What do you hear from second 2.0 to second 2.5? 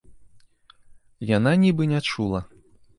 чула.